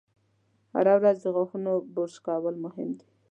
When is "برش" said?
1.95-2.15